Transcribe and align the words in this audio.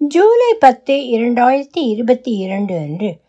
ஜூலை 0.00 0.54
பத்து 0.58 0.94
இரண்டாயிரத்தி 0.94 1.80
இருபத்தி 1.84 2.36
இரண்டு 2.36 2.78
அன்று 2.78 3.20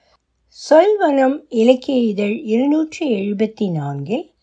சொல்வனம் 0.57 1.45
இலக்கிய 1.49 1.97
இதழ் 1.97 2.35
இருநூற்றி 2.43 3.13
எழுபத்தி 3.13 3.71
நான்கில் 3.71 4.33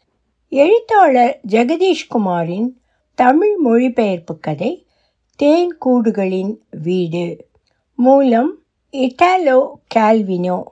எழுத்தாளர் 0.49 1.41
ஜெகதீஷ்குமாரின் 1.49 2.69
தமிழ் 3.15 3.57
மொழிபெயர்ப்பு 3.57 4.39
கதை 4.39 4.87
தேன் 5.37 5.79
கூடுகளின் 5.85 6.57
வீடு 6.83 7.49
மூலம் 7.97 8.63
இட்டாலோ 8.93 9.71
கால்வினோ. 9.95 10.63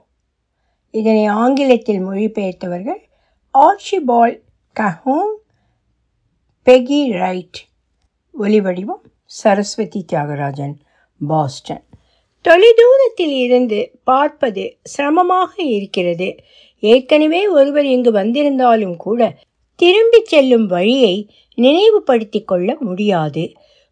இதனை 0.91 1.25
ஆங்கிலத்தில் 1.25 2.05
மொழிபெயர்த்தவர்கள் 2.05 3.01
ஆர்ஷிபால் 3.53 4.41
கஹோன் 4.79 5.35
பெகி 6.65 7.11
ரைட். 7.11 7.67
ஒலிவடிவம் 8.39 9.05
சரஸ்வதி 9.25 10.05
தியாகராஜன். 10.13 10.75
பாஸ்டன் 11.25 11.83
தொலைதூரத்தில் 12.45 13.35
இருந்து 13.45 13.79
பார்ப்பது 14.03 14.63
சிரமமாக 14.83 15.53
இருக்கிறது. 15.77 16.27
ஏற்கனவே 16.83 17.41
ஒருவர் 17.47 17.85
இங்கு 17.85 18.11
வந்திருந்தாலும் 18.11 18.97
கூட 18.97 19.21
திரும்பி 19.79 20.19
செல்லும் 20.23 20.65
வழியை 20.65 21.15
நினைவுபடுத்தி 21.57 22.41
கொள்ள 22.43 22.69
முடியாது. 22.79 23.43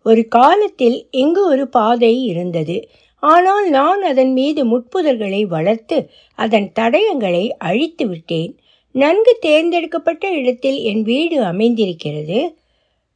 ஒரு 0.06 0.22
காலத்தில் 0.28 0.98
இங்கு 1.12 1.42
ஒரு 1.48 1.66
பாதை 1.68 2.14
இருந்தது. 2.24 2.78
ஆனால் 3.24 3.68
நான் 3.70 4.02
அதன் 4.02 4.34
மீது 4.34 4.62
முட்புதர்களை 4.66 5.42
வளர்த்து 5.48 5.98
அதன் 6.40 6.68
தடயங்களை 6.80 7.46
அழித்து 7.60 8.08
விட்டேன். 8.08 8.52
நன்கு 8.96 9.34
தேர்ந்தெடுக்கப்பட்ட 9.40 10.26
இடத்தில் 10.32 10.80
என் 10.84 11.02
வீடு 11.02 11.38
அமைந்திருக்கிறது. 11.44 12.40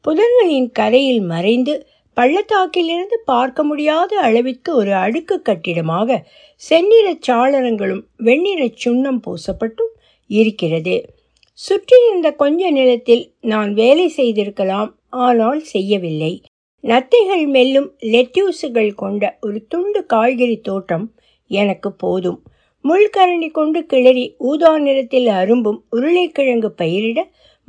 புதர்களின் 0.06 0.70
கரையில் 0.72 1.24
மறைந்து 1.34 1.74
பள்ளத்தாக்கிலிருந்து 2.18 3.18
பார்க்க 3.26 3.64
முடியாத 3.64 4.12
அளவிற்கு 4.20 4.70
ஒரு 4.76 4.94
அடுக்கு 4.96 5.36
கட்டிடமாக 5.42 6.20
செந்நிறச் 6.62 7.26
சாளரங்களும் 7.28 8.04
வெண்ணிறச் 8.24 8.80
சுண்ணம் 8.84 9.22
பூசப்பட்டும் 9.26 9.94
இருக்கிறது. 10.30 10.96
சுற்றியிருந்த 11.60 12.30
கொஞ்ச 12.34 12.70
நிலத்தில் 12.70 13.24
நான் 13.44 13.72
வேலை 13.74 14.08
செய்திருக்கலாம் 14.18 14.92
ஆனால் 15.20 15.62
செய்யவில்லை. 15.74 16.34
நத்தைகள் 16.84 17.46
மெல்லும் 17.48 17.90
லெட்யூஸுகள் 18.14 18.92
கொண்ட 18.94 19.24
ஒரு 19.42 19.60
துண்டு 19.68 20.02
காய்கறி 20.06 20.58
தோட்டம் 20.60 21.06
எனக்கு 21.52 21.90
போதும். 21.94 22.40
முள்கரணி 22.86 23.50
கொண்டு 23.52 23.80
கிளறி 23.86 24.26
ஊதா 24.50 24.72
நிறத்தில் 24.78 25.30
அரும்பும் 25.40 25.80
உருளைக்கிழங்கு 25.90 26.70
பயிரிட 26.78 27.20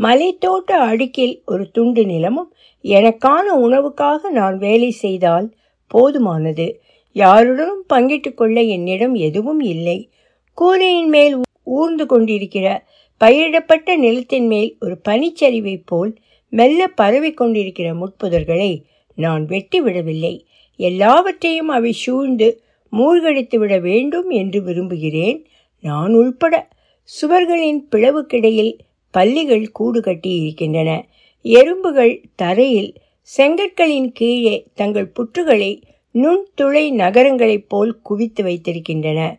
மலைத்தோட்ட 0.02 0.72
அடுக்கில் 0.72 1.40
ஒரு 1.46 1.70
துண்டு 1.70 2.06
நிலமும் 2.06 2.52
எனக்கான 2.82 3.46
உணவுக்காக 3.56 4.30
நான் 4.30 4.58
வேலை 4.58 4.90
செய்தால் 4.90 5.54
போதுமானது. 5.94 6.74
யாருடனும் 7.12 7.84
பங்கிட்டு 7.94 8.34
கொள்ள 8.34 8.60
என்னிடம் 8.60 9.14
எதுவும் 9.14 9.60
இல்லை. 9.60 10.10
கூரையின் 10.52 11.08
மேல் 11.08 11.40
ஊர்ந்து 11.62 12.06
கொண்டிருக்கிற 12.06 12.86
பயிரிடப்பட்ட 13.24 13.96
நிலத்தின் 13.96 14.46
மேல் 14.46 14.76
ஒரு 14.80 15.00
பனிச்சரிவைப் 15.08 15.86
போல் 15.86 16.16
மெல்ல 16.48 16.86
பரவி 16.86 17.32
கொண்டிருக்கிற 17.32 17.94
முட்புதர்களை 17.94 18.82
நான் 19.14 19.44
வெட்டி 19.44 19.80
விடவில்லை. 19.80 20.46
எல்லாவற்றையும் 20.76 21.68
அவை 21.68 21.92
சூழ்ந்து 21.92 22.62
மூழ்கடித்து 22.90 23.58
விட 23.58 23.78
வேண்டும் 23.78 24.30
என்று 24.30 24.62
விரும்புகிறேன். 24.62 25.46
நான் 25.80 26.14
உள்பட 26.14 26.68
சுவர்களின் 27.04 27.80
பிளவுக்கிடையில் 27.90 28.72
பல்லிகள் 29.10 29.70
கூடு 29.72 30.00
கட்டி 30.00 30.30
இருக்கின்றன. 30.30 31.08
எறும்புகள் 31.42 32.22
தரையில் 32.34 32.94
செங்கற்களின் 33.36 34.08
கீழே 34.12 34.66
தங்கள் 34.74 35.12
புற்றுகளை 35.12 35.82
நுண்துளை 36.14 36.90
நகரங்களைப் 36.90 37.68
போல் 37.68 38.00
குவித்து 38.02 38.44
வைத்திருக்கின்றன. 38.44 39.38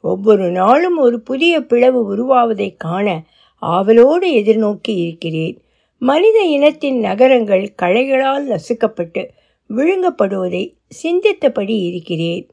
ஒவ்வொரு 0.00 0.50
நாளும் 0.50 0.98
ஒரு 0.98 1.20
புதிய 1.20 1.60
பிளவு 1.60 2.16
உருவாவதை 2.16 2.74
காண 2.76 3.26
ஆவலோடு 3.54 4.32
எதிர்நோக்கி 4.32 4.88
இருக்கிறேன். 4.88 5.60
மனித 5.98 6.40
இனத்தின் 6.40 6.98
நகரங்கள் 6.98 7.74
களைகளால் 7.82 8.48
நசுக்கப்பட்டு 8.48 9.28
விழுங்கப்படுவதை 9.68 10.74
சிந்தித்தபடி 11.02 11.86
இருக்கிறேன். 11.86 12.50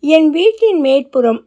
என் 0.00 0.30
வீட்டின் 0.30 0.80
மேற்புறம் 0.80 1.46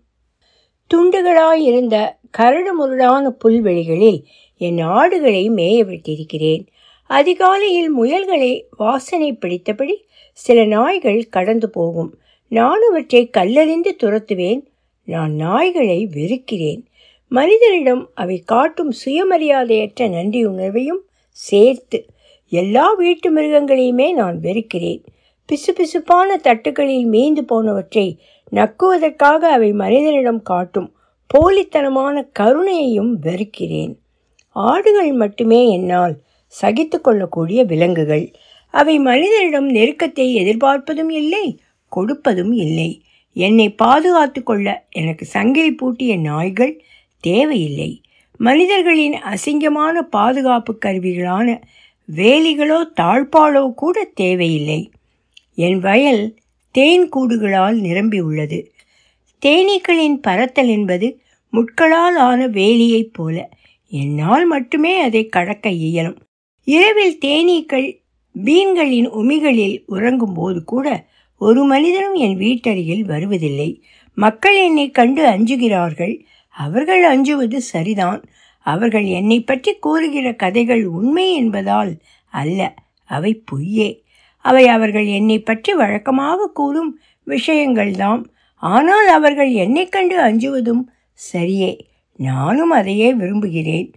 துண்டுகளாயிருந்த 0.94 2.16
கரடு 2.32 2.74
முரடான 2.74 3.34
புல்வெளிகளில் 3.44 4.24
என் 4.58 4.80
ஆடுகளை 4.80 5.50
மேய 5.50 5.84
விட்டிருக்கிறேன் 5.84 6.68
அதிகாலையில் 7.04 7.90
முயல்களை 7.98 8.66
வாசனை 8.78 9.34
பிடித்தபடி 9.34 9.94
சில 10.34 10.66
நாய்கள் 10.66 11.28
கடந்து 11.30 11.70
போகும். 11.70 12.18
நான் 12.48 12.80
அவற்றை 12.90 13.30
கல்லறிந்து 13.38 13.92
துரத்துவேன். 14.04 14.62
நான் 15.04 15.34
நாய்களை 15.34 16.08
வெறுக்கிறேன். 16.14 16.88
மனிதரிடம் 17.32 18.10
அவை 18.14 18.38
காட்டும் 18.46 18.92
சுயமரியாதையற்ற 19.06 20.00
நன்றியுணர்வையும் 20.00 21.02
சேர்த்து 21.32 22.06
எல்லா 22.50 22.94
வீட்டு 22.94 23.36
மிருகங்களையுமே 23.36 24.14
நான் 24.14 24.40
வெறுக்கிறேன். 24.40 25.04
பிசுபிசுப்பான 25.50 26.36
தட்டுகளில் 26.44 27.08
மீந்து 27.08 27.40
போனவற்றை 27.40 28.18
நக்குவதற்காக 28.52 29.38
அவை 29.38 29.72
மனிதனிடம் 29.72 30.42
காட்டும் 30.42 30.94
போலித்தனமான 31.34 32.28
கருணையையும் 32.40 33.12
வெறுக்கிறேன். 33.22 34.00
ஆடுகள் 34.50 35.12
மட்டுமே 35.12 35.70
என்னால் 35.70 36.16
சகித்து 36.48 37.02
கொள்ளக்கூடிய 37.02 37.64
விலங்குகள். 37.64 38.32
அவை 38.70 39.00
மனிதனிடம் 39.00 39.70
நெருக்கத்தை 39.70 40.34
எதிர்பார்ப்பதும் 40.34 41.10
இல்லை 41.10 41.60
கொடுப்பதும் 41.96 42.54
இல்லை. 42.54 43.02
என்னை 43.34 43.70
பாதுகாத்து 43.70 44.44
கொள்ள 44.44 44.86
எனக்கு 44.92 45.26
சங்கிலி 45.26 45.72
பூட்டிய 45.72 46.18
நாய்கள் 46.18 46.84
தேவையில்லை. 47.20 48.02
மனிதர்களின் 48.38 49.14
அசிங்கமான 49.14 50.00
பாதுகாப்பு 50.00 50.78
கருவிகளான 50.86 51.62
வேலிகளோ 52.16 52.80
தாழ்பாலோ 53.02 53.74
கூட 53.74 54.04
தேவையில்லை. 54.14 54.92
என் 55.56 55.80
வயல் 55.80 56.36
தேன் 56.72 57.10
கூடுகளால் 57.10 57.74
நிரம்பி 57.74 58.20
உள்ளது. 58.20 58.74
தேனீக்களின் 59.46 60.22
பறத்தல் 60.28 60.68
என்பது 60.68 61.20
முட்களால் 61.50 62.16
ஆன 62.16 62.48
வேலியைப் 62.48 63.14
போல 63.14 63.50
என்னால் 63.90 64.46
மட்டுமே 64.46 65.00
அதை 65.00 65.26
கடக்க 65.26 65.70
இயலும். 65.70 66.18
இரவில் 66.64 67.18
தேனீக்கள் 67.26 68.02
பீன்களின் 68.44 69.10
உமிகளில் 69.10 69.84
உறங்கும் 69.86 70.34
போது 70.34 70.64
கூட 70.64 71.08
ஒரு 71.38 71.64
மனிதனும் 71.64 72.14
என் 72.14 72.38
வீட்டருகில் 72.38 73.02
வருவதில்லை. 73.02 73.84
மக்கள் 74.14 74.56
என்னை 74.56 74.92
கண்டு 74.92 75.26
அஞ்சுகிறார்கள். 75.26 76.24
அவர்கள் 76.50 77.04
அஞ்சுவது 77.04 77.62
சரிதான். 77.62 78.24
அவர்கள் 78.60 79.06
என்னை 79.06 79.44
பற்றி 79.44 79.74
கூறுகிற 79.74 80.34
கதைகள் 80.34 80.86
உண்மை 80.86 81.34
என்பதால் 81.34 81.98
அல்ல 82.30 82.74
அவை 83.06 83.42
பொய்யே. 83.46 84.05
அவை 84.46 84.64
அவர்கள் 84.68 85.08
என்னை 85.18 85.38
பற்றி 85.40 85.72
வழக்கமாக 85.74 86.50
கூறும் 86.60 86.92
விஷயங்கள்தாம். 87.28 88.24
ஆனால் 88.64 89.08
அவர்கள் 89.08 89.52
என்னை 89.64 89.86
கண்டு 89.90 90.18
அஞ்சுவதும் 90.20 90.84
சரியே. 91.20 91.72
நானும் 92.20 92.70
அதையே 92.70 93.10
விரும்புகிறேன். 93.14 93.88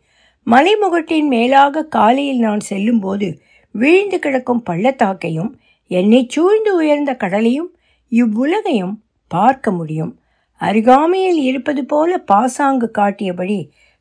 மலைமுகட்டின் 0.46 1.28
மேலாக 1.28 1.84
காலையில் 1.96 2.38
நான் 2.38 2.62
செல்லும்போது 2.70 3.28
வீழ்ந்து 3.74 4.18
கிடக்கும் 4.18 4.64
பள்ளத்தாக்கையும் 4.70 5.50
என்னை 5.90 6.22
சூழ்ந்து 6.28 6.70
உயர்ந்த 6.74 7.10
கடலையும் 7.14 7.70
இவ்வுலகையும் 8.12 8.94
பார்க்க 9.30 9.70
முடியும். 9.70 10.12
அருகாமையில் 10.60 11.40
இருப்பது 11.48 11.82
போல 11.84 12.10
பாசாங்கு 12.30 12.88
காட்டியபடி 12.90 13.58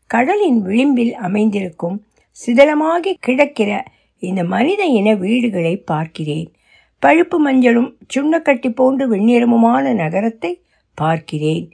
கடலின் 0.10 0.60
விளிம்பில் 0.62 1.14
அமைந்திருக்கும் 1.28 1.98
சிதலமாகி 2.38 3.12
கிடக்கிற 3.20 3.72
இந்த 4.20 4.44
மனித 4.44 4.84
இன 4.84 5.14
வீடுகளை 5.14 5.78
பார்க்கிறேன். 5.78 6.52
பழுப்பு 7.00 7.38
மஞ்சளும் 7.40 7.90
சுண்ணக்கட்டி 8.16 8.70
போன்று 8.76 9.16
வெண்ணிறமுமான 9.16 9.94
நகரத்தை 9.94 10.64
பார்க்கிறேன். 10.94 11.72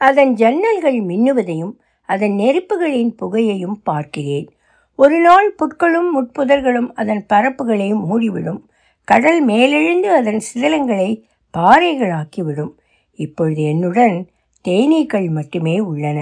அதன் 0.00 0.34
ஜன்னல்கள் 0.34 0.98
மின்னுவதையும் 1.06 1.74
அதன் 2.04 2.32
நெருப்புகளின் 2.32 3.12
புகையையும் 3.22 3.78
பார்க்கிறேன். 3.82 4.48
ஒரு 4.94 5.18
நாள் 5.20 5.54
புட்களும் 5.54 6.10
முட்புதர்களும் 6.16 6.90
அதன் 6.94 7.26
பரப்புகளை 7.28 7.88
மூடிவிடும். 7.92 8.60
கடல் 9.04 9.44
மேலெழுந்து 9.44 10.08
அதன் 10.12 10.40
சிதலங்களை 10.40 11.22
பாறைகளாக்கிவிடும். 11.58 12.72
இப்பொழுது 13.14 13.62
என்னுடன் 13.62 14.28
தேனீக்கள் 14.68 15.28
மட்டுமே 15.30 15.80
உள்ளன. 15.80 16.18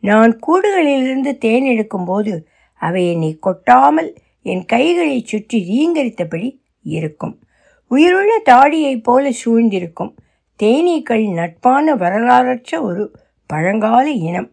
நான் 0.00 0.38
கூடுகளிலிருந்து 0.46 1.38
தேன் 1.38 1.64
எடுக்கும்போது 1.64 2.32
அவை 2.74 3.12
என்னை 3.12 3.36
கொட்டாமல் 3.38 4.16
என் 4.46 4.64
கைகளை 4.64 5.22
சுற்றி 5.24 5.58
ரீங்கரித்தபடி 5.70 6.58
இருக்கும். 6.82 7.38
உயிருள்ள 7.88 8.42
தாடியைப் 8.44 9.02
போல 9.02 9.30
சூழ்ந்திருக்கும். 9.44 10.14
தேனீக்கள் 10.62 11.32
நட்பான 11.32 11.94
வரலாறற்ற 11.94 12.80
ஒரு 12.80 13.12
பழங்கால 13.46 14.10
இனம். 14.10 14.50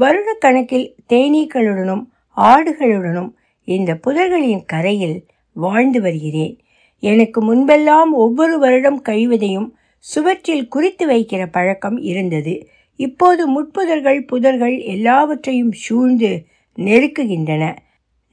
வருடக்கணக்கில் 0.00 0.92
தேனீக்களுடனும் 1.08 2.04
ஆடுகளுடனும் 2.36 3.30
இந்த 3.64 3.94
புதர்களின் 3.94 4.64
கரையில் 4.64 5.26
வாழ்ந்து 5.52 6.00
வருகிறேன். 6.00 6.60
எனக்கு 6.98 7.38
முன்பெல்லாம் 7.42 8.10
ஒவ்வொரு 8.12 8.58
வருடம் 8.58 9.02
கழிவதையும் 9.04 9.70
சுவற்றில் 9.98 10.68
குறித்து 10.68 11.08
வைக்கிற 11.08 11.46
பழக்கம் 11.46 11.98
இருந்தது. 11.98 12.68
இப்போது 12.96 13.42
முட்புதர்கள் 13.48 14.26
புதர்கள் 14.32 14.84
எல்லாவற்றையும் 14.84 15.72
சூழ்ந்து 15.72 16.44
நெருக்குகின்றன. 16.78 17.76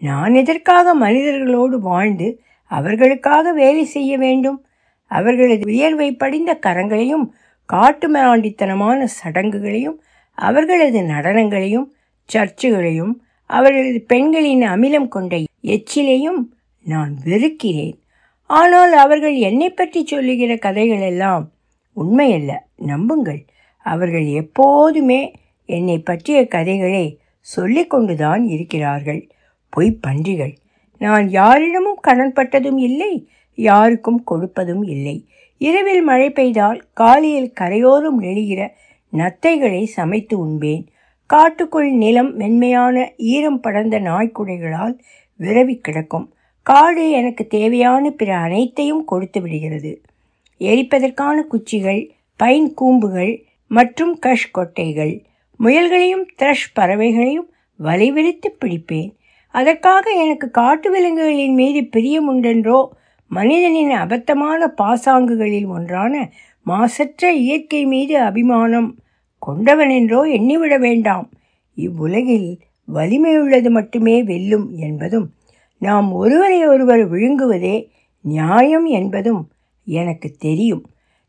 நான் 0.04 0.34
எதற்காக 0.34 0.96
மனிதர்களோடு 0.96 1.78
வாழ்ந்து 1.80 2.42
அவர்களுக்காக 2.72 3.54
வேலை 3.54 3.84
செய்ய 3.86 4.18
வேண்டும்? 4.18 4.66
அவர்களது 5.12 5.66
வியர்வை 5.66 6.12
படிந்த 6.16 6.60
கரங்களையும் 6.66 7.26
காட்டு 7.70 8.08
மிராண்டித்தனமான 8.12 9.08
சடங்குகளையும் 9.18 9.98
அவர்களது 10.38 11.02
நடனங்களையும் 11.02 11.88
சர்ச்சுகளையும் 12.30 13.14
அவர்களது 13.46 14.00
பெண்களின் 14.08 14.64
அமிலம் 14.64 15.08
கொண்ட 15.08 15.34
எச்சிலையும் 15.62 16.42
நான் 16.86 17.12
வெறுக்கிறேன். 17.24 17.98
ஆனால் 18.50 18.94
அவர்கள் 18.94 19.36
என்னை 19.36 19.70
பற்றி 19.70 20.06
சொல்லுகிற 20.06 20.52
கதைகள் 20.56 21.04
எல்லாம் 21.12 21.46
உண்மையல்ல. 21.98 22.52
நம்புங்கள் 22.76 23.42
அவர்கள் 23.86 24.28
எப்போதுமே 24.42 25.22
என்னை 25.70 25.98
பற்றிய 26.00 26.40
கதைகளை 26.48 27.06
சொல்லிக்கொண்டுதான் 27.56 28.44
இருக்கிறார்கள். 28.48 29.22
பொய் 29.74 29.98
பன்றிகள். 30.08 30.54
நான் 30.98 31.30
யாரிடமும் 31.30 32.00
கடன்பட்டதும் 32.08 32.80
இல்லை 32.80 33.14
யாருக்கும் 33.56 34.24
கொடுப்பதும் 34.32 34.84
இல்லை. 34.90 35.16
இரவில் 35.58 36.02
மழை 36.02 36.30
பெய்தால் 36.30 36.80
காலையில் 36.94 37.54
கரையோரம் 37.54 38.22
நெழுகிற 38.22 38.62
நத்தைகளை 39.14 39.84
சமைத்து 39.98 40.40
உண்பேன். 40.40 40.86
காட்டுக்குள் 41.26 41.92
நிலம் 41.92 42.32
மென்மையான 42.36 43.12
ஈரம் 43.18 43.60
படர்ந்த 43.60 44.00
நாய்க்குடைகளால் 44.00 44.96
விரவி 45.40 45.76
கிடக்கும். 45.76 46.28
காடு 46.62 47.12
எனக்கு 47.12 47.48
தேவையான 47.48 48.10
பிற 48.10 48.38
அனைத்தையும் 48.38 49.06
கொடுத்து 49.06 49.42
விடுகிறது. 49.42 50.02
எரிப்பதற்கான 50.60 51.42
குச்சிகள் 51.48 52.02
பைன் 52.44 52.74
கூம்புகள் 52.74 53.34
மற்றும் 53.68 54.14
கஷ் 54.26 54.52
கொட்டைகள். 54.54 55.14
முயல்களையும் 55.64 56.28
த்ரஷ் 56.42 56.70
பறவைகளையும் 56.76 57.50
வலைவிரித்து 57.84 58.50
பிடிப்பேன். 58.60 59.12
அதற்காக 59.54 60.06
எனக்கு 60.24 60.52
காட்டு 60.52 60.92
விலங்குகளின் 60.92 61.54
மீது 61.54 61.82
பிரியம் 61.86 62.28
உண்டென்றோ? 62.32 62.80
மனிதனின் 63.32 63.92
அபத்தமான 63.92 64.62
பாசாங்குகளில் 64.82 65.68
ஒன்றான 65.68 66.14
மாசற்ற 66.66 67.32
இயற்கை 67.34 67.86
மீது 67.86 68.16
அபிமானம் 68.20 68.90
கொண்டவனென்றோ 69.42 70.20
எண்ணிவிட 70.38 70.74
வேண்டாம். 70.80 71.26
இவ்வுலகில் 71.78 72.50
வலிமையுள்ளது 72.88 73.70
மட்டுமே 73.70 74.24
வெல்லும் 74.24 74.68
என்பதும் 74.78 75.28
நாம் 75.82 76.10
ஒருவரை 76.14 76.60
ஒருவர் 76.66 77.04
விழுங்குவதே 77.12 77.76
நியாயம் 78.26 78.86
என்பதும் 79.00 79.42
எனக்கு 79.88 80.30
தெரியும். 80.38 80.84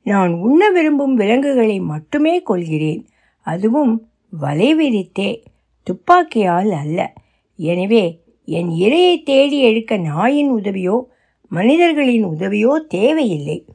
நான் 0.07 0.33
உண்ண 0.47 0.71
விரும்பும் 0.71 1.15
விலங்குகளை 1.15 1.77
மட்டுமே 1.93 2.35
கொள்கிறேன் 2.43 3.03
அதுவும் 3.47 3.95
வலை 4.31 4.71
விரித்தே 4.75 5.31
துப்பாக்கியால் 5.87 6.73
அல்ல. 6.83 7.01
எனவே 7.59 8.05
என் 8.45 8.71
இரையை 8.71 9.23
தேடி 9.23 9.59
எடுக்க 9.61 9.97
நாயின் 9.97 10.51
உதவியோ 10.51 10.97
மனிதர்களின் 11.49 12.25
உதவியோ 12.25 12.73
தேவையில்லை. 12.89 13.67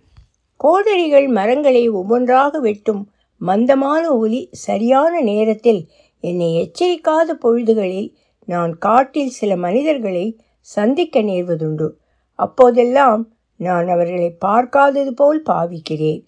கோடரிகள் 0.59 1.27
மரங்களை 1.27 1.89
ஒவ்வொன்றாக 1.89 2.59
வெட்டும் 2.59 3.11
மந்தமான 3.41 4.03
ஒலி 4.17 4.49
சரியான 4.51 5.21
நேரத்தில் 5.21 5.81
என்னை 6.23 6.49
எச்சரிக்காத 6.55 7.33
பொழுதுகளில் 7.33 8.09
நான் 8.45 8.77
காட்டில் 8.77 9.29
சில 9.29 9.55
மனிதர்களை 9.55 10.39
சந்திக்க 10.59 11.21
நேர்வதுண்டு. 11.21 11.87
அப்போதெல்லாம் 12.35 13.31
நான் 13.55 13.87
அவர்களை 13.87 14.29
பார்க்காதது 14.39 15.13
போல் 15.13 15.41
பாவிக்கிறேன். 15.45 16.21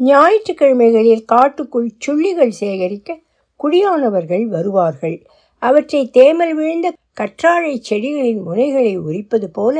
ஞாயிற்றுக்கிழமைகளில் 0.00 1.24
காட்டுக்குள் 1.24 1.90
சுள்ளிகள் 2.06 2.54
சேகரிக்க 2.60 3.18
குடியானவர்கள் 3.60 4.44
வருவார்கள். 4.46 5.26
அவற்றை 5.62 6.10
தேமல் 6.18 6.52
விழுந்த 6.52 6.86
கற்றாழை 7.20 7.74
செடிகளின் 7.88 8.40
முனைகளை 8.46 8.94
உரிப்பது 8.98 9.48
போல 9.50 9.76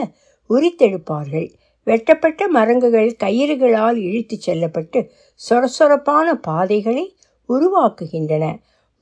உரித்தெடுப்பார்கள். 0.50 1.48
வெட்டப்பட்ட 1.86 2.42
மரங்குகள் 2.48 3.10
கயிறுகளால் 3.24 3.98
இழுத்துச் 3.98 4.44
செல்லப்பட்டு 4.46 5.00
சொரசொரப்பான 5.40 6.34
பாதைகளை 6.40 7.04
உருவாக்குகின்றன. 7.48 8.44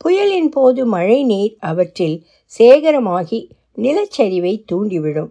புயலின் 0.01 0.49
போது 0.49 0.87
மழை 0.87 1.19
நீர் 1.25 1.57
அவற்றில் 1.61 2.17
சேகரமாகி 2.59 3.41
நிலச்சரிவை 3.79 4.55
தூண்டிவிடும். 4.73 5.31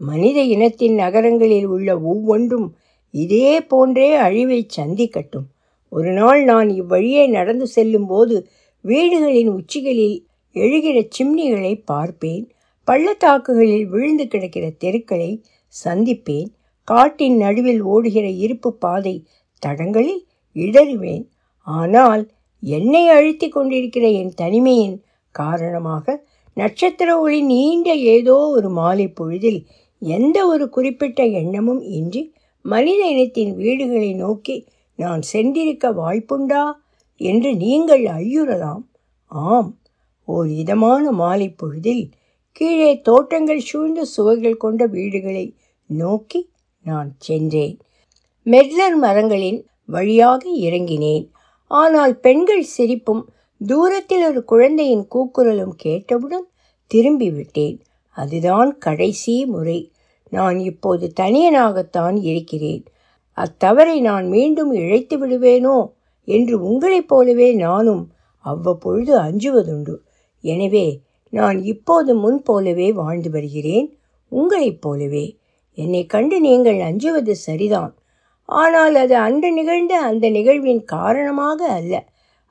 மனித 0.00 0.38
இனத்தின் 0.54 0.94
நகரங்களில் 0.94 1.66
உள்ள 1.66 1.88
ஒவ்வொன்றும் 2.00 2.68
இதே 3.14 3.50
போன்றே 3.62 4.08
அழிவை 4.26 4.60
சந்திக்கட்டும். 4.76 5.48
ஒரு 5.92 6.12
நாள் 6.12 6.40
நான் 6.44 6.70
இவ்வழியே 6.70 7.24
நடந்து 7.28 7.66
செல்லும்போது 7.66 8.36
வீடுகளின் 8.84 9.50
உச்சிகளில் 9.50 10.16
எழுகிற 10.54 11.08
சிம்னிகளை 11.18 11.82
பார்ப்பேன் 11.84 12.52
பள்ளத்தாக்குகளில் 12.84 13.86
விழுந்து 13.86 14.28
கிடக்கிற 14.28 14.70
தெருக்களை 14.78 15.42
சந்திப்பேன் 15.84 16.50
காட்டின் 16.84 17.36
நடுவில் 17.36 17.80
ஓடுகிற 17.80 18.28
இருப்பு 18.28 18.74
பாதை 18.74 19.26
தடங்களில் 19.58 20.26
இடறுவேன். 20.56 21.24
ஆனால் 21.66 22.30
என்னை 22.60 23.08
அழுத்தி 23.08 23.48
கொண்டிருக்கிற 23.48 24.08
என் 24.08 24.34
தனிமையின் 24.34 25.02
காரணமாக 25.30 26.26
நட்சத்திர 26.54 27.20
ஒளி 27.20 27.42
நீண்ட 27.42 27.94
ஏதோ 27.94 28.36
ஒரு 28.48 28.70
மாலை 28.70 29.08
பொழுதில் 29.08 29.60
எந்த 29.98 30.46
ஒரு 30.46 30.68
குறிப்பிட்ட 30.68 31.24
எண்ணமும் 31.24 31.82
இன்றி 31.82 32.22
மனித 32.62 33.08
இனத்தின் 33.08 33.54
வீடுகளை 33.56 34.14
நோக்கி 34.14 34.56
நான் 34.98 35.22
சென்றிருக்க 35.32 35.86
வாய்ப்புண்டா? 35.94 36.72
என்று 37.20 37.50
நீங்கள் 37.56 38.02
ஐயுறலாம். 38.02 38.82
ஆம். 39.26 39.70
ஓர் 40.24 40.48
இதமான 40.48 41.10
மாலை 41.10 41.48
பொழுதில் 41.50 42.10
கீழே 42.52 43.00
தோட்டங்கள் 43.00 43.60
சூழ்ந்த 43.60 44.04
சுவர்கள் 44.04 44.56
கொண்ட 44.56 44.86
வீடுகளை 44.86 45.56
நோக்கி 45.86 46.50
நான் 46.82 47.14
சென்றேன். 47.18 47.78
மெட்லர் 48.44 48.96
மரங்களின் 48.96 49.66
வழியாக 49.86 50.50
இறங்கினேன். 50.50 51.30
ஆனால் 51.66 52.18
பெண்கள் 52.18 52.62
சிரிப்பும் 52.62 53.28
தூரத்தில் 53.66 54.26
ஒரு 54.26 54.44
குழந்தையின் 54.44 55.08
கூக்குரலும் 55.14 55.74
கேட்டவுடன் 55.76 56.46
திரும்பி 56.86 57.30
விட்டேன் 57.30 57.82
அதுதான் 58.10 58.78
கடைசி 58.78 59.46
முறை. 59.46 59.92
நான் 60.30 60.58
இப்போது 60.58 61.12
தனியனாகத்தான் 61.20 62.16
இருக்கிறேன். 62.22 62.84
அத்தவறை 63.38 64.00
நான் 64.00 64.26
மீண்டும் 64.28 64.72
இழைத்து 64.72 65.14
விடுவேனோ 65.18 65.90
என்று 66.28 66.62
உங்களைப் 66.62 67.08
போலவே 67.08 67.52
நானும் 67.52 68.12
அவ்வப்பொழுது 68.38 69.18
அஞ்சுவதுண்டு. 69.18 69.94
எனவே 70.44 70.86
நான் 71.32 71.58
இப்போது 71.64 72.10
முன் 72.14 72.40
போலவே 72.42 72.88
வாழ்ந்து 72.92 73.30
வருகிறேன் 73.30 73.86
உங்களைப் 74.32 74.80
போலவே. 74.80 75.26
என்னை 75.78 76.02
கண்டு 76.06 76.36
நீங்கள் 76.40 76.80
அஞ்சுவது 76.80 77.34
சரிதான். 77.36 77.92
ஆனால் 78.48 78.94
அது 78.94 79.14
அன்று 79.16 79.52
நிகழ்ந்த 79.52 79.94
அந்த 80.00 80.30
நிகழ்வின் 80.30 80.82
காரணமாக 80.84 81.60
அல்ல. 81.68 81.94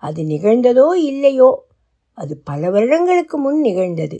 அது 0.03 0.21
நிகழ்ந்ததோ 0.23 0.88
இல்லையோ? 1.03 1.51
அது 2.17 2.33
பல 2.43 2.69
வருடங்களுக்கு 2.69 3.38
முன் 3.38 3.59
நிகழ்ந்தது. 3.59 4.17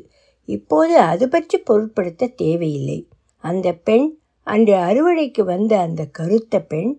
இப்போது 0.50 0.94
அது 1.00 1.26
பற்றி 1.30 1.58
பொருட்படுத்த 1.58 2.34
தேவையில்லை. 2.36 3.00
அந்த 3.44 3.68
பெண் 3.74 4.08
அன்று 4.48 4.76
அறுவடைக்கு 4.88 5.42
வந்த 5.44 5.74
அந்த 5.80 6.02
கருத்த 6.12 6.62
பெண் 6.62 6.92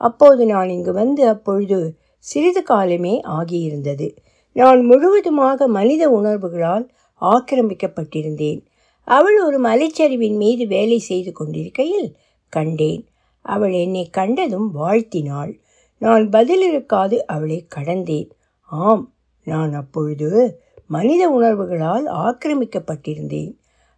அப்போது 0.00 0.42
நான் 0.46 0.68
இங்கு 0.68 0.92
வந்து 0.92 1.22
அப்பொழுது 1.28 1.78
சிறிது 2.24 2.62
காலமே 2.62 3.14
ஆகியிருந்தது. 3.28 4.08
நான் 4.52 4.84
முழுவதுமாக 4.84 5.66
மனித 5.66 6.10
உணர்வுகளால் 6.10 6.90
ஆக்கிரமிக்கப்பட்டிருந்தேன். 7.20 8.64
அவள் 9.04 9.42
ஒரு 9.42 9.60
மலைச்சரிவின் 9.60 10.36
மீது 10.36 10.66
வேலை 10.66 10.98
செய்து 10.98 11.32
கொண்டிருக்கையில் 11.32 12.16
கண்டேன். 12.48 13.08
அவள் 13.40 13.72
என்னை 13.72 14.10
கண்டதும் 14.10 14.70
வாழ்த்தினாள். 14.76 15.60
நான் 15.98 16.28
பதிலிருக்காது 16.28 17.18
அவளை 17.18 17.66
கடந்தேன். 17.74 18.30
ஆம் 18.64 19.14
நான் 19.44 19.72
அப்பொழுது 19.72 20.60
மனித 20.86 21.30
உணர்வுகளால் 21.30 22.06
ஆக்கிரமிக்கப்பட்டிருந்தேன். 22.06 23.52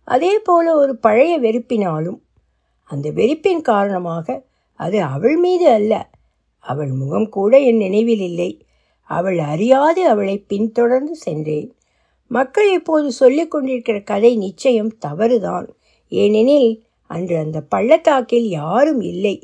அதே 0.04 0.38
போல 0.38 0.76
ஒரு 0.76 0.96
பழைய 0.96 1.40
வெறுப்பினாலும் 1.40 2.22
அந்த 2.82 3.10
வெறுப்பின் 3.10 3.60
காரணமாக 3.60 4.46
அது 4.74 5.02
அவள் 5.02 5.36
மீது 5.36 5.68
அல்ல 5.68 6.10
அவள் 6.58 6.88
முகம் 6.88 7.28
கூட 7.28 7.58
என் 7.58 7.76
நினைவில் 7.76 8.20
இல்லை. 8.20 8.63
அவள் 9.10 9.38
அறியாது 9.38 10.08
அவளை 10.08 10.36
பின்தொடர்ந்து 10.38 11.14
சென்றேன். 11.14 11.68
மக்கள் 12.30 12.72
இப்போது 12.72 13.12
சொல்லிக் 13.12 13.50
கொண்டிருக்கிற 13.50 14.00
கதை 14.00 14.36
நிச்சயம் 14.36 14.92
தவறுதான். 14.98 15.66
ஏனெனில் 16.08 16.70
அன்று 17.10 17.36
அந்த 17.36 17.60
பள்ளத்தாக்கில் 17.60 18.48
யாரும் 18.48 19.00
இல்லை. 19.00 19.36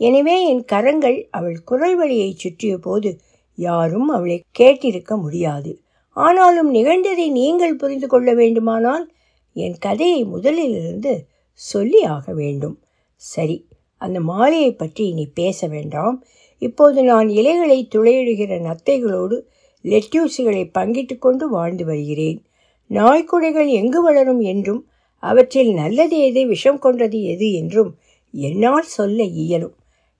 எனவே 0.00 0.48
என் 0.48 0.64
கரங்கள் 0.64 1.28
அவள் 1.30 1.58
குரல் 1.64 1.96
வழியை 1.96 2.30
சுற்றிய 2.36 2.78
போது 2.78 3.10
யாரும் 3.58 4.08
அவளை 4.08 4.42
கேட்டிருக்க 4.58 5.12
முடியாது. 5.20 5.80
ஆனாலும் 6.16 6.74
நிகழ்ந்ததை 6.74 7.30
நீங்கள் 7.30 7.76
புரிந்து 7.76 8.08
கொள்ள 8.08 8.34
வேண்டுமானால் 8.34 9.10
என் 9.52 9.76
கதையை 9.78 10.24
முதலிலிருந்து 10.24 11.12
சொல்லி 11.52 12.02
ஆக 12.04 12.32
வேண்டும். 12.32 12.76
சரி 13.14 13.56
அந்த 13.96 14.20
மாலையை 14.20 14.72
பற்றி 14.72 15.08
இனி 15.08 15.26
பேச 15.26 15.66
வேண்டாம். 15.66 16.16
இப்போது 16.58 17.02
நான் 17.02 17.28
இலைகளை 17.28 17.88
துளையிடுகிற 17.94 18.52
நத்தைகளோடு 18.60 19.40
லெட்யூஸுகளை 19.84 20.70
பங்கிட்டு 20.78 21.18
கொண்டு 21.18 21.48
வாழ்ந்து 21.48 21.84
வருகிறேன். 21.84 22.42
நாய்க்குடைகள் 22.90 23.66
எங்கு 23.66 24.02
வளரும் 24.02 24.40
என்றும் 24.40 24.86
அவற்றில் 25.16 25.72
நல்லது 25.74 26.18
எது 26.18 26.46
விஷம் 26.46 26.78
கொண்டது 26.78 27.22
எது 27.22 27.52
என்றும் 27.52 27.96
என்னால் 28.32 28.82
சொல்ல 28.82 29.22
இயலும். 29.22 29.74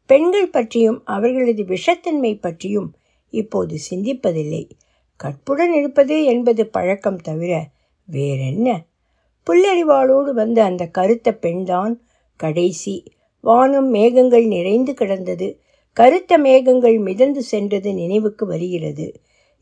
பெண்கள் 0.07 0.49
பற்றியும் 0.49 1.03
அவர்களது 1.05 1.63
விஷத்தன்மை 1.63 2.41
பற்றியும் 2.41 2.95
இப்போது 3.31 3.77
சிந்திப்பதில்லை. 3.91 4.71
கற்புடன் 5.17 5.73
இருப்பது 5.73 6.25
என்பது 6.25 6.67
பழக்கம் 6.67 7.17
தவிர 7.17 7.69
வேறென்ன? 8.05 8.85
புல்லறிவாளோடு 9.47 10.31
வந்த 10.31 10.65
அந்த 10.65 10.87
கருத்த 10.87 11.35
பெண்தான் 11.35 12.03
கடைசி. 12.37 13.05
வானம் 13.41 13.89
மேகங்கள் 13.89 14.47
நிறைந்து 14.47 14.95
கிடந்தது. 14.95 15.61
கருத்த 15.97 16.39
மேகங்கள் 16.39 16.99
மிதந்து 16.99 17.43
சென்றது 17.43 17.91
நினைவுக்கு 17.95 18.47
வருகிறது. 18.47 19.07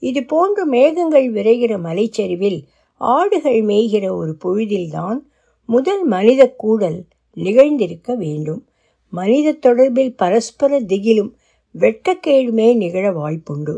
இது 0.03 0.25
போன்று 0.25 0.67
மேகங்கள் 0.67 1.33
விரைகிற 1.33 1.73
மலைச்சரிவில் 1.81 2.61
ஆடுகள் 3.01 3.61
மேய்கிற 3.63 4.07
ஒரு 4.17 4.33
பொழுதில்தான் 4.45 5.19
முதல் 5.69 6.03
மனித 6.05 6.43
கூடல் 6.57 6.99
நிகழ்ந்திருக்க 7.37 8.17
வேண்டும். 8.17 8.63
மனித 9.13 9.53
தொடர்பில் 9.53 10.13
பரஸ்பர 10.17 10.81
திகிலும் 10.81 11.31
வெட்கக்கேடுமே 11.75 12.69
நிகழ 12.77 13.05
வாய்ப்புண்டு. 13.13 13.77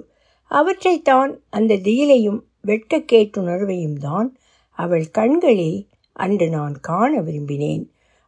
அவற்றைத்தான் 0.50 1.30
அந்த 1.48 1.74
திகிலையும் 1.74 2.40
வெட்கக்கேட்டுணர்வையும் 2.66 3.98
தான் 4.00 4.28
அவள் 4.78 5.06
கண்களில் 5.10 5.78
அன்று 6.12 6.48
நான் 6.48 6.76
காண 6.80 7.12
விரும்பினேன். 7.20 7.84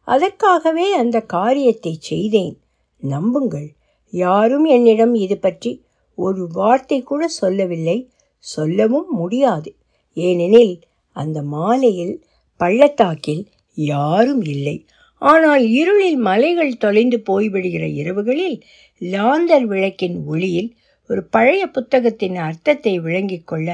அதற்காகவே 0.07 0.87
அந்த 0.93 1.17
காரியத்தை 1.35 1.93
செய்தேன். 1.99 2.55
நம்புங்கள். 3.01 3.69
யாரும் 4.13 4.65
என்னிடம் 4.65 5.13
இது 5.15 5.37
பற்றி 5.39 5.71
ஒரு 6.17 6.43
வார்த்தை 6.51 6.99
கூட 7.01 7.23
சொல்லவில்லை. 7.39 7.97
சொல்லவும் 8.45 9.09
முடியாது. 9.11 9.69
ஏனெனில் 10.17 10.75
அந்த 11.15 11.41
மாலையில் 11.53 12.15
பள்ளத்தாக்கில் 12.59 13.43
யாரும் 13.77 14.43
இல்லை. 14.45 14.75
ஆனால் 15.21 15.63
இருளில் 15.71 16.19
மலைகள் 16.19 16.73
தொலைந்து 16.77 17.17
போய்விடுகிற 17.29 17.85
இரவுகளில் 18.01 18.57
லாந்தர் 19.01 19.65
விளக்கின் 19.65 20.17
ஒளியில் 20.25 20.69
ஒரு 21.09 21.21
பழைய 21.29 21.61
புத்தகத்தின் 21.67 22.37
அர்த்தத்தை 22.37 22.93
விளங்கிக் 22.99 23.47
கொள்ள 23.47 23.69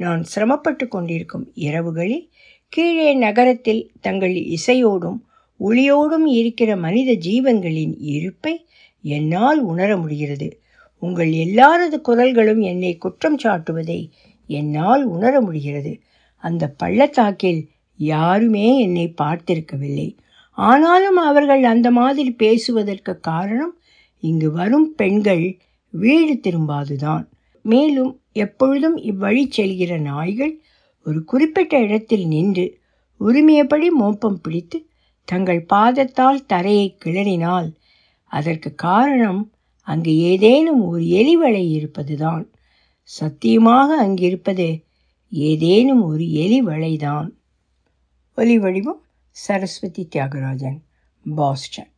நான் 0.00 0.22
சிரமப்பட்டு 0.22 0.84
கொண்டிருக்கும் 0.88 1.46
இரவுகளில் 1.60 2.26
கீழே 2.72 3.10
நகரத்தில் 3.16 3.82
தங்கள் 4.00 4.34
இசையோடும் 4.56 5.18
ஒளியோடும் 5.60 6.26
இருக்கிற 6.32 6.70
மனித 6.76 7.10
ஜீவன்களின் 7.26 7.94
இருப்பை 8.14 8.54
என்னால் 9.02 9.60
உணர 9.62 9.96
முடிகிறது. 9.96 10.60
உங்கள் 10.98 11.32
எல்லாரது 11.32 12.00
குரல்களும் 12.08 12.60
என்னை 12.60 12.96
குற்றம் 12.96 13.38
சாட்டுவதை 13.38 14.10
என்னால் 14.46 15.04
உணர 15.04 15.40
முடிகிறது. 15.40 16.00
அந்த 16.36 16.68
பள்ளத்தாக்கில் 16.68 17.68
யாருமே 17.96 18.78
என்னை 18.78 19.14
பார்த்திருக்கவில்லை. 19.22 20.16
ஆனாலும் 20.52 21.16
அவர்கள் 21.16 21.62
அந்த 21.62 21.90
மாதிரி 21.90 22.32
பேசுவதற்கு 22.32 23.20
காரணம் 23.20 23.78
இங்கு 24.20 24.52
வரும் 24.52 24.94
பெண்கள் 24.94 25.58
வீடு 25.90 26.34
திரும்பாதுதான். 26.34 27.28
மேலும் 27.62 28.20
எப்பொழுதும் 28.32 28.96
இவ்வழி 28.96 29.50
செல்கிற 29.56 29.98
நாய்கள் 29.98 30.60
ஒரு 31.04 31.24
குறிப்பிட்ட 31.24 31.78
இடத்தில் 31.78 32.26
நின்று 32.26 32.78
உரிமையபடி 33.20 33.88
மோப்பம் 33.88 34.40
பிடித்து 34.40 34.86
தங்கள் 35.24 35.66
பாதத்தால் 35.72 36.46
தரையை 36.46 36.96
கிளறினால் 37.04 37.72
அதற்கு 38.30 38.74
காரணம் 38.74 39.42
அங்கு 39.82 40.12
ஏதேனும் 40.16 40.82
ஒரு 40.84 41.02
எலிவளை 41.02 41.62
இருப்பதுதான். 41.70 42.44
சத்தியமாக 43.02 43.96
அங்கிருப்பது 43.96 44.68
ஏதேனும் 45.30 46.02
ஒரு 46.02 46.24
எலிவளைதான் 46.24 47.28
ஒலி 48.36 48.58
வடிவம் 48.58 49.02
சரஸ்வதி 49.30 50.08
தியாகராஜன் 50.14 50.78
பாஸ்டன். 51.34 51.89